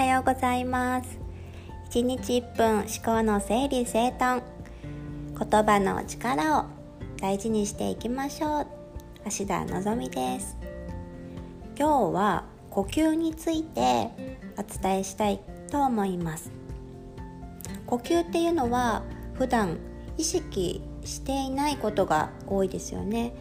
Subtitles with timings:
[0.00, 1.18] はようございます。
[1.90, 4.40] 1日1分思考の整理整頓
[5.38, 6.64] 言葉の力を
[7.20, 8.66] 大事にしていきましょう。
[9.26, 10.56] 芦田のぞみです。
[11.78, 14.08] 今日は呼吸について
[14.56, 15.38] お伝えしたい
[15.70, 16.50] と思います。
[17.84, 19.02] 呼吸っていうのは
[19.34, 19.76] 普段
[20.16, 23.34] 意識していないことが多いですよね。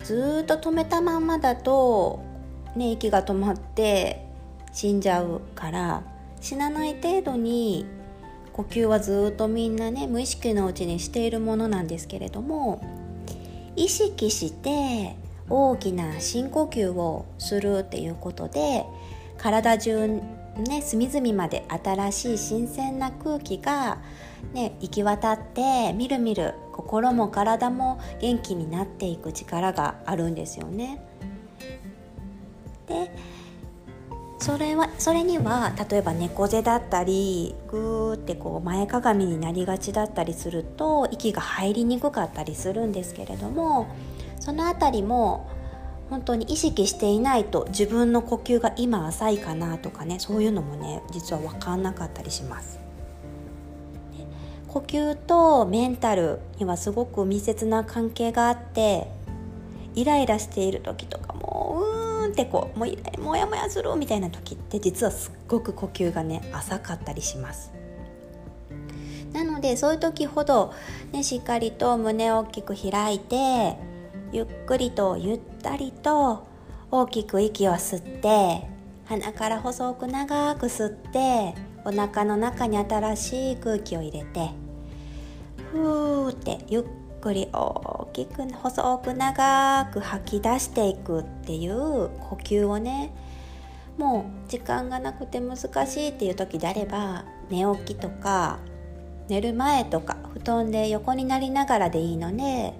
[0.00, 2.20] ずっと止めたまんまだと、
[2.76, 4.23] ね、息が止まって
[4.74, 6.02] 死んじゃうから
[6.40, 7.86] 死なない程度に
[8.52, 12.82] 呼吸はずっとみんなね無意識のうちにしているものなんですけれども
[13.76, 15.16] 意識して
[15.48, 18.84] 大きな深呼吸をするっていうことで
[19.38, 23.98] 体中ね隅々まで新しい新鮮な空気が、
[24.52, 31.00] ね、行き渡ってみるみる心も体も元気になっていく力があるんですよね。
[32.86, 33.10] で
[34.44, 43.86] それはそれには例えば猫背だったりグーってこう前かがみになりがちだったりすると息が入りにくかったりするんですけれども
[44.40, 45.48] その辺りも
[46.10, 52.78] 本当に意識していないと自分の呼吸が今浅いかなとかねそういうのもね実は分かんなかったりします。
[54.68, 59.08] 呼吸とメンタルにはすごく密接な関係があって
[59.94, 62.03] イライラしている時とかもう
[62.34, 67.72] んてこうもうもやもやするみたいな時って実はすっごく呼吸がね浅かったりします。
[69.32, 70.72] なのでそういう時ほど、
[71.12, 73.76] ね、しっかりと胸を大きく開いて
[74.32, 76.46] ゆっくりとゆったりと
[76.90, 78.68] 大きく息を吸って
[79.06, 81.54] 鼻から細く長く吸って
[81.84, 84.50] お腹の中に新しい空気を入れて
[85.72, 86.84] ふーってゆっ
[87.24, 93.14] くり大きく細く長く吐き出していくっていう呼吸をね
[93.96, 98.58] もう時間がなくて難しいっていう時であれば寝起きとか
[99.28, 102.74] 寝る前とか布団で横になりながらでいいので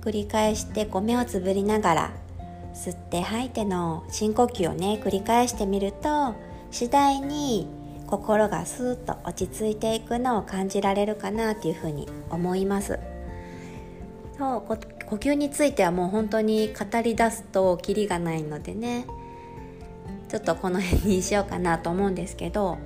[0.00, 2.12] 繰り返してこう目をつぶりながら
[2.72, 6.36] 吸って吐いての深呼吸をね繰り返してみると
[6.70, 7.66] 次第に
[8.08, 12.98] 心がスーッと落ち着いていくのを感じられるかなというふうに思います。
[14.36, 19.06] そう呼吸についてはもう本当に語り出すとキリがないのでね。
[20.28, 22.76] ちょっとこの辺にしようかなと思うんですけど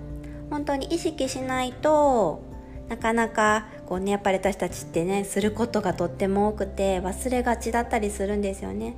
[0.49, 2.41] 本当に意識しないと
[2.89, 8.97] なかなかこうねやっぱり私たちってねすることがとっても多くて忘れがちだったりするんですよね。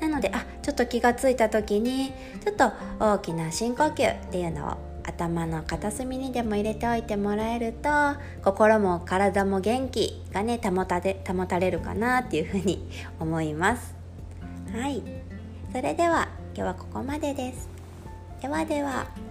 [0.00, 2.12] なのであちょっと気がついた時に
[2.44, 7.88] ちょっと大きな深呼吸っていうのを頭の片隅にでも入れておいてもらえると
[8.42, 12.88] 心も体も元気がね保たで保たれるかなっていうふうに
[13.18, 13.94] 思います。
[14.72, 15.02] はい。
[15.72, 17.68] それでは今日はここまでです。
[18.40, 19.29] ではでは。